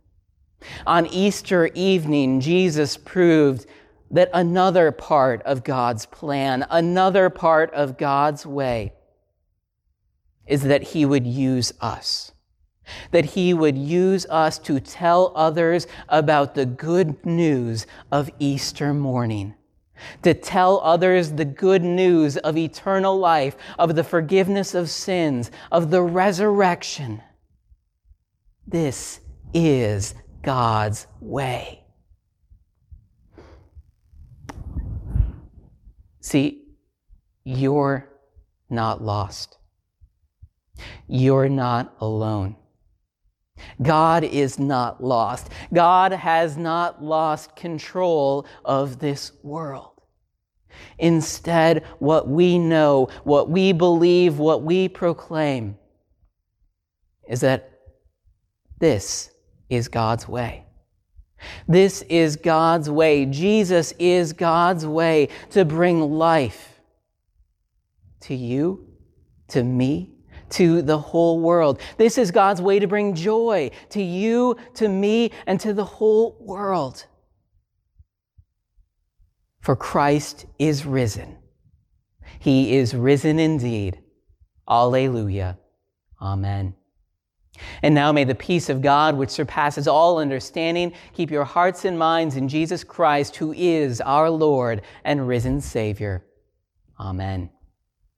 On 0.86 1.06
Easter 1.06 1.66
evening, 1.74 2.40
Jesus 2.40 2.96
proved 2.96 3.66
that 4.10 4.30
another 4.34 4.92
part 4.92 5.42
of 5.42 5.64
God's 5.64 6.06
plan, 6.06 6.66
another 6.70 7.30
part 7.30 7.72
of 7.72 7.96
God's 7.96 8.46
way, 8.46 8.92
is 10.46 10.62
that 10.64 10.82
He 10.82 11.04
would 11.04 11.26
use 11.26 11.72
us 11.80 12.32
that 13.10 13.24
He 13.24 13.54
would 13.54 13.76
use 13.76 14.26
us 14.26 14.58
to 14.60 14.80
tell 14.80 15.32
others 15.34 15.86
about 16.08 16.54
the 16.54 16.66
good 16.66 17.24
news 17.24 17.86
of 18.10 18.30
Easter 18.38 18.92
morning, 18.92 19.54
to 20.22 20.34
tell 20.34 20.80
others 20.80 21.32
the 21.32 21.44
good 21.44 21.82
news 21.82 22.36
of 22.38 22.56
eternal 22.56 23.18
life, 23.18 23.56
of 23.78 23.94
the 23.94 24.04
forgiveness 24.04 24.74
of 24.74 24.90
sins, 24.90 25.50
of 25.70 25.90
the 25.90 26.02
resurrection. 26.02 27.22
This 28.66 29.20
is 29.54 30.14
God's 30.42 31.06
way. 31.20 31.84
See, 36.20 36.62
you're 37.44 38.08
not 38.70 39.02
lost. 39.02 39.58
You're 41.08 41.48
not 41.48 41.94
alone. 42.00 42.56
God 43.80 44.24
is 44.24 44.58
not 44.58 45.02
lost. 45.02 45.50
God 45.72 46.12
has 46.12 46.56
not 46.56 47.02
lost 47.02 47.56
control 47.56 48.46
of 48.64 48.98
this 48.98 49.32
world. 49.42 49.92
Instead, 50.98 51.84
what 51.98 52.28
we 52.28 52.58
know, 52.58 53.08
what 53.24 53.48
we 53.48 53.72
believe, 53.72 54.38
what 54.38 54.62
we 54.62 54.88
proclaim 54.88 55.76
is 57.28 57.40
that 57.40 57.78
this 58.78 59.30
is 59.68 59.88
God's 59.88 60.26
way. 60.28 60.66
This 61.68 62.02
is 62.02 62.36
God's 62.36 62.88
way. 62.88 63.26
Jesus 63.26 63.92
is 63.98 64.32
God's 64.32 64.86
way 64.86 65.28
to 65.50 65.64
bring 65.64 66.00
life 66.00 66.80
to 68.20 68.34
you, 68.34 68.86
to 69.48 69.62
me, 69.62 70.11
to 70.52 70.82
the 70.82 70.98
whole 70.98 71.40
world. 71.40 71.80
This 71.96 72.18
is 72.18 72.30
God's 72.30 72.62
way 72.62 72.78
to 72.78 72.86
bring 72.86 73.14
joy 73.14 73.70
to 73.90 74.02
you, 74.02 74.56
to 74.74 74.88
me, 74.88 75.30
and 75.46 75.58
to 75.60 75.72
the 75.72 75.84
whole 75.84 76.36
world. 76.40 77.06
For 79.60 79.76
Christ 79.76 80.46
is 80.58 80.84
risen. 80.84 81.38
He 82.38 82.76
is 82.76 82.94
risen 82.94 83.38
indeed. 83.38 84.00
Alleluia. 84.68 85.58
Amen. 86.20 86.74
And 87.82 87.94
now 87.94 88.10
may 88.12 88.24
the 88.24 88.34
peace 88.34 88.68
of 88.68 88.80
God, 88.80 89.16
which 89.16 89.30
surpasses 89.30 89.86
all 89.86 90.18
understanding, 90.18 90.92
keep 91.12 91.30
your 91.30 91.44
hearts 91.44 91.84
and 91.84 91.98
minds 91.98 92.36
in 92.36 92.48
Jesus 92.48 92.82
Christ, 92.82 93.36
who 93.36 93.52
is 93.52 94.00
our 94.00 94.30
Lord 94.30 94.82
and 95.04 95.28
risen 95.28 95.60
Savior. 95.60 96.24
Amen. 96.98 97.50